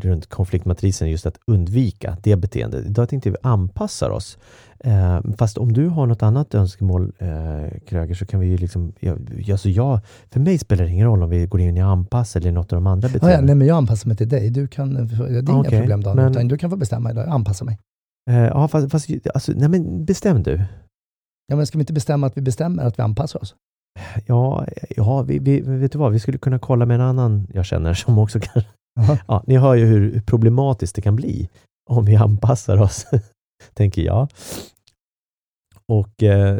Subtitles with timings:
[0.00, 2.86] runt konfliktmatrisen just att undvika det beteendet.
[2.86, 4.38] Idag tänkte vi anpassa oss.
[4.80, 8.92] Eh, fast om du har något annat önskemål, eh, Kröger, så kan vi ju liksom...
[9.00, 12.38] Jag, alltså jag, för mig spelar det ingen roll om vi går in i anpassa
[12.38, 13.32] eller något av de andra beteendena.
[13.32, 14.50] Ja, ja, nej, men jag anpassar mig till dig.
[14.50, 17.26] Du kan, det är inga okay, problem, Dan, men, utan du kan få bestämma idag.
[17.26, 17.78] Jag anpassar mig.
[18.30, 20.62] Eh, ja, fast, fast alltså, nej, men bestäm du.
[21.46, 23.54] Ja, men ska vi inte bestämma att vi bestämmer att vi anpassar oss?
[24.26, 26.12] Ja, ja vi, vi, vet du vad?
[26.12, 28.62] Vi skulle kunna kolla med en annan jag känner som också kan...
[29.28, 31.48] Ja, ni hör ju hur problematiskt det kan bli
[31.90, 33.06] om vi anpassar oss,
[33.74, 34.28] tänker jag.
[35.86, 36.58] Och eh,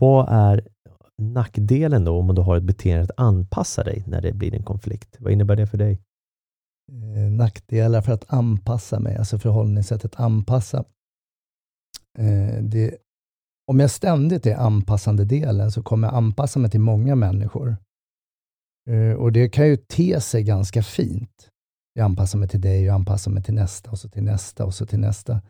[0.00, 0.68] vad är
[1.22, 5.16] nackdelen då om du har ett beteende att anpassa dig när det blir en konflikt?
[5.18, 6.00] Vad innebär det för dig?
[6.92, 10.84] Eh, nackdelar för att anpassa mig, alltså förhållningssättet anpassa.
[12.18, 12.96] Eh, det,
[13.70, 17.76] om jag ständigt är anpassande delen så kommer jag anpassa mig till många människor.
[18.90, 21.50] Eh, och det kan ju te sig ganska fint.
[21.92, 24.74] Jag anpassar mig till dig, jag anpassar mig till nästa och så till nästa och
[24.74, 25.42] så till nästa.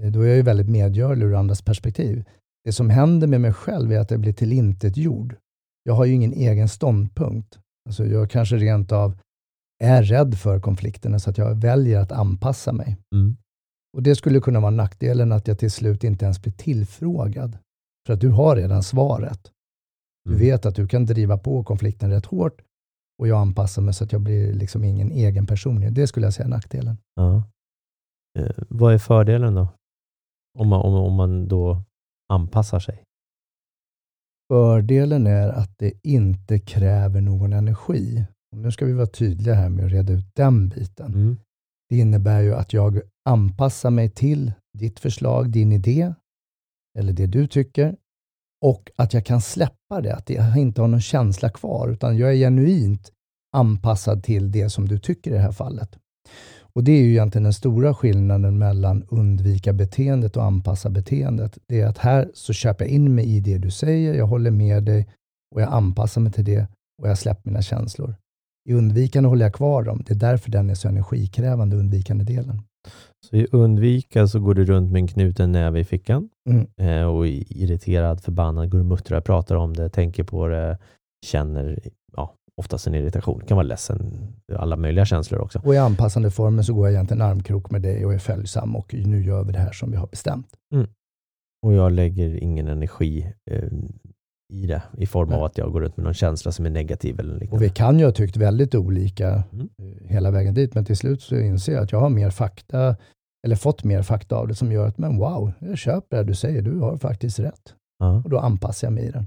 [0.00, 2.24] Eh, då är jag ju väldigt medgörlig ur andras perspektiv.
[2.64, 5.36] Det som händer med mig själv är att jag blir tillintetgjord.
[5.82, 7.58] Jag har ju ingen egen ståndpunkt.
[7.88, 9.18] Alltså jag kanske rent av
[9.84, 12.96] är rädd för konflikterna så att jag väljer att anpassa mig.
[13.14, 13.36] Mm.
[13.96, 17.58] Och Det skulle kunna vara nackdelen att jag till slut inte ens blir tillfrågad.
[18.06, 19.52] För att du har redan svaret.
[20.28, 20.46] Du mm.
[20.46, 22.62] vet att du kan driva på konflikten rätt hårt
[23.18, 25.94] och jag anpassar mig så att jag blir liksom ingen egen person.
[25.94, 26.96] Det skulle jag säga är nackdelen.
[27.14, 27.42] Ja.
[28.38, 29.68] Eh, vad är fördelen då?
[30.58, 31.82] Om man, om, om man då
[32.28, 33.02] anpassar sig?
[34.52, 38.24] Fördelen är att det inte kräver någon energi.
[38.52, 41.14] Och nu ska vi vara tydliga här med att reda ut den biten.
[41.14, 41.36] Mm.
[41.88, 46.14] Det innebär ju att jag anpassar mig till ditt förslag, din idé,
[46.98, 47.96] eller det du tycker,
[48.62, 52.30] och att jag kan släppa det, att jag inte har någon känsla kvar, utan jag
[52.30, 53.12] är genuint
[53.52, 55.98] anpassad till det som du tycker i det här fallet.
[56.78, 61.58] Och Det är ju egentligen den stora skillnaden mellan undvika beteendet och anpassa beteendet.
[61.66, 64.50] Det är att här så köper jag in mig i det du säger, jag håller
[64.50, 65.08] med dig
[65.54, 66.66] och jag anpassar mig till det
[67.02, 68.14] och jag släpper mina känslor.
[68.68, 70.02] I undvikande håller jag kvar dem.
[70.06, 72.62] Det är därför den är så energikrävande, undvikande delen.
[73.26, 76.66] Så i undvika så går du runt med en knuten näve i fickan mm.
[76.76, 80.78] eh, och irriterad, förbannad, går och muttrar, pratar om det, tänker på det,
[81.26, 81.78] känner
[82.16, 83.40] ja, oftast en irritation.
[83.40, 85.60] kan vara ledsen, alla möjliga känslor också.
[85.64, 88.94] Och i anpassande former så går jag egentligen armkrok med dig och är följsam och
[88.94, 90.48] nu gör vi det här som vi har bestämt.
[90.74, 90.86] Mm.
[91.62, 93.68] Och jag lägger ingen energi eh,
[94.52, 97.20] i det i form av att jag går runt med någon känsla som är negativ.
[97.20, 97.56] Eller liknande.
[97.56, 99.68] och vi kan ju ha tyckt väldigt olika mm.
[99.82, 102.96] Eh, hela vägen dit, men till slut så inser jag att jag har mer fakta,
[103.46, 106.34] eller fått mer fakta av det som gör att, men wow, jag köper det du
[106.34, 107.74] säger, du har faktiskt rätt.
[107.98, 108.22] Ja.
[108.24, 109.26] Och då anpassar jag mig i den.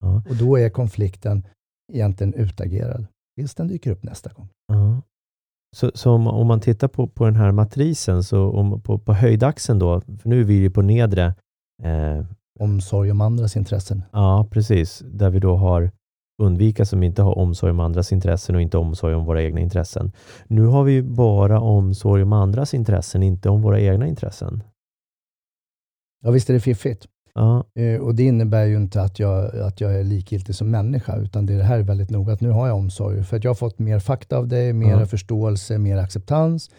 [0.00, 0.22] Ja.
[0.28, 1.46] Och då är konflikten
[1.92, 4.48] egentligen utagerad, tills den dyker upp nästa gång.
[4.66, 5.02] Ja.
[5.76, 9.12] Så, så om, om, man tittar på, på den här matrisen, så om, på, på
[9.12, 11.34] höjdaxeln då, för nu är vi ju på nedre
[11.82, 12.24] eh,
[12.60, 14.02] omsorg om andras intressen.
[14.12, 15.02] Ja, precis.
[15.06, 15.90] Där vi då har
[16.42, 20.12] undvika som inte har omsorg om andras intressen och inte omsorg om våra egna intressen.
[20.46, 24.62] Nu har vi bara omsorg om andras intressen, inte om våra egna intressen.
[26.24, 27.06] Ja, visst är det fiffigt.
[27.34, 27.64] Ja.
[27.78, 31.46] Eh, och det innebär ju inte att jag, att jag är likgiltig som människa, utan
[31.46, 33.24] det här är väldigt noga att nu har jag omsorg.
[33.24, 35.06] För att jag har fått mer fakta av dig, mer ja.
[35.06, 36.70] förståelse, mer acceptans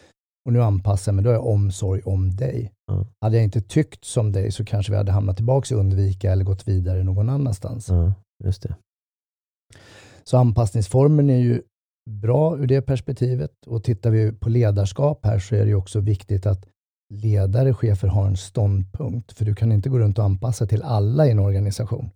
[0.46, 2.72] och nu anpassar jag mig, då är omsorg om dig.
[2.96, 3.08] Mm.
[3.22, 6.46] Hade jag inte tyckt som dig så kanske vi hade hamnat tillbaka i undvika eller
[6.46, 7.90] gått vidare någon annanstans.
[7.90, 8.12] Mm,
[8.44, 8.76] just det.
[10.24, 11.62] Så anpassningsformen är ju
[12.10, 13.52] bra ur det perspektivet.
[13.68, 16.66] Och tittar vi på ledarskap här så är det ju också viktigt att
[17.14, 19.34] ledare, chefer har en ståndpunkt.
[19.34, 22.10] För du kan inte gå runt och anpassa till alla i en organisation.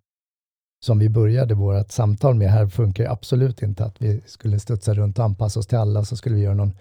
[0.84, 5.18] Som vi började vårt samtal med här funkar absolut inte att vi skulle studsa runt
[5.18, 6.72] och anpassa oss till alla så skulle vi göra någon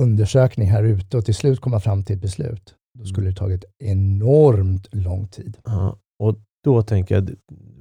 [0.00, 2.74] undersökning här ute och till slut komma fram till ett beslut.
[2.98, 5.58] Då skulle det tagit enormt lång tid.
[5.64, 7.30] Ja, och då tänker jag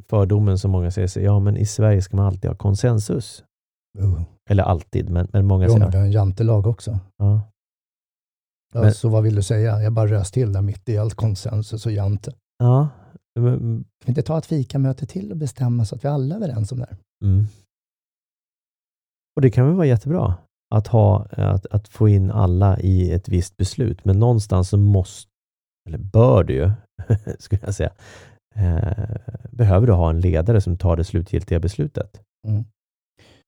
[0.09, 3.43] fördomen som många säger, ja men i Sverige ska man alltid ha konsensus.
[3.99, 4.21] Uh.
[4.49, 5.91] Eller alltid, men, men många jo, säger...
[5.91, 6.99] vi har en jantelag också.
[7.17, 7.41] Ja.
[8.73, 9.81] Ja, men, så vad vill du säga?
[9.81, 12.33] Jag bara röst till där mitt i allt konsensus och jante.
[12.57, 12.89] Ja.
[13.39, 16.39] Men, kan vi inte ta ett fikamöte till och bestämma så att vi alla är
[16.39, 16.97] överens om det här?
[17.25, 17.45] Mm.
[19.35, 20.35] Och det kan väl vara jättebra.
[20.73, 25.29] Att, ha, att, att få in alla i ett visst beslut, men någonstans så måste,
[25.87, 26.71] eller bör du ju,
[27.39, 27.91] skulle jag säga,
[28.55, 29.15] eh,
[29.51, 32.21] behöver du ha en ledare som tar det slutgiltiga beslutet.
[32.47, 32.65] Mm.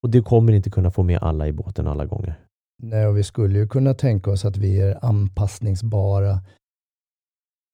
[0.04, 2.39] Och du kommer inte kunna få med alla i båten alla gånger.
[2.83, 6.39] Nej, och vi skulle ju kunna tänka oss att vi är anpassningsbara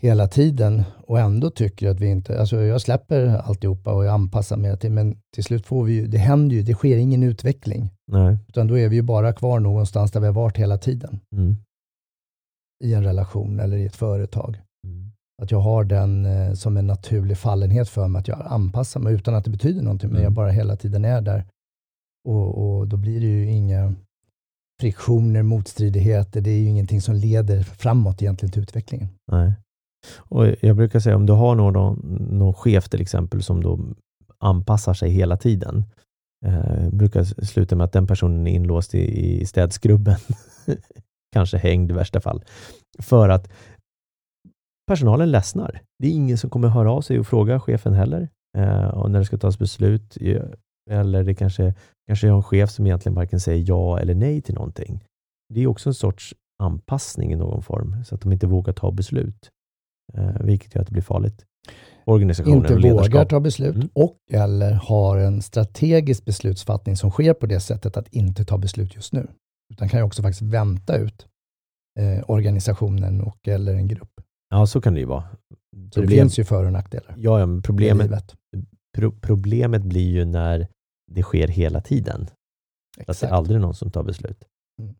[0.02, 4.58] hela tiden och ändå tycker att vi inte, alltså jag släpper alltihopa och jag anpassar
[4.58, 7.90] mig till, men till slut får vi ju, det händer ju, det sker ingen utveckling.
[8.12, 8.38] Nej.
[8.48, 11.20] Utan då är vi ju bara kvar någonstans där vi har varit hela tiden.
[11.36, 11.58] Mm.
[12.84, 14.62] I en relation eller i ett företag.
[14.88, 15.12] Mm.
[15.42, 19.14] Att jag har den eh, som en naturlig fallenhet för mig, att jag anpassar mig
[19.14, 20.34] utan att det betyder någonting, men jag mm.
[20.34, 21.46] bara hela tiden är där.
[22.30, 23.94] Och, och då blir det ju inga
[24.82, 29.10] friktioner, motstridigheter, det är ju ingenting som leder framåt egentligen till utvecklingen.
[29.32, 29.54] Nej.
[30.18, 32.00] Och jag brukar säga om du har någon,
[32.32, 33.80] någon chef till exempel som då
[34.40, 35.84] anpassar sig hela tiden,
[36.46, 40.18] eh, brukar sluta med att den personen är inlåst i, i städskrubben,
[41.34, 42.44] kanske hängd i värsta fall,
[43.00, 43.52] för att
[44.88, 45.82] personalen ledsnar.
[46.00, 49.20] Det är ingen som kommer höra av sig och fråga chefen heller, eh, och när
[49.20, 50.18] det ska tas beslut,
[50.90, 51.74] eller det kanske,
[52.08, 55.04] kanske är en chef som egentligen varken säger ja eller nej till någonting.
[55.54, 58.92] Det är också en sorts anpassning i någon form, så att de inte vågar ta
[58.92, 59.50] beslut
[60.14, 61.46] eh, vilket gör att det blir farligt.
[62.46, 63.90] Inte vågar ta beslut mm.
[63.94, 68.96] och eller har en strategisk beslutsfattning som sker på det sättet att inte ta beslut
[68.96, 69.28] just nu.
[69.74, 71.28] Utan kan ju också faktiskt vänta ut
[72.00, 74.12] eh, organisationen och eller en grupp.
[74.50, 75.24] Ja, så kan det ju vara.
[75.94, 77.16] Så det finns ju för och nackdelar.
[77.18, 78.36] Ja, ja men problemet,
[78.98, 80.68] pro problemet blir ju när
[81.12, 82.28] det sker hela tiden.
[82.98, 83.10] Exakt.
[83.10, 84.44] Att det är aldrig någon som tar beslut.
[84.82, 84.96] Mm.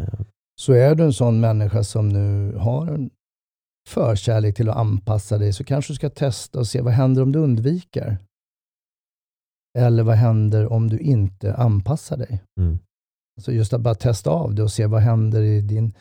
[0.00, 0.20] Uh.
[0.60, 3.10] Så är du en sån människa som nu har en
[3.90, 7.32] förkärlek till att anpassa dig så kanske du ska testa och se vad händer om
[7.32, 8.18] du undviker?
[9.78, 12.42] Eller vad händer om du inte anpassar dig?
[12.60, 12.78] Mm.
[13.40, 15.92] Så just att bara testa av det och se vad händer i din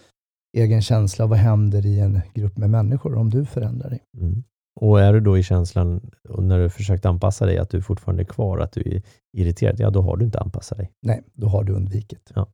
[0.58, 4.04] egen känsla och vad händer i en grupp med människor om du förändrar dig.
[4.18, 4.44] Mm.
[4.82, 8.26] Och är du då i känslan, när du försökt anpassa dig, att du fortfarande är
[8.26, 9.02] kvar, att du är
[9.38, 10.92] irriterad, ja då har du inte anpassat dig.
[11.02, 12.32] Nej, då har du undvikit.
[12.36, 12.48] Ja.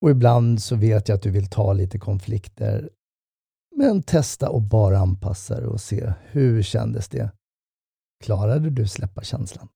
[0.00, 2.90] Och ibland så vet jag att du vill ta lite konflikter
[3.76, 7.30] men testa och bara anpassa dig och se hur kändes det?
[8.24, 9.68] Klarade du släppa känslan?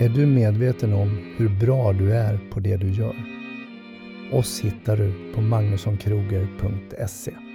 [0.00, 3.16] Är du medveten om hur bra du är på det du gör?
[4.32, 7.47] Oss hittar du på magnussonkroger.se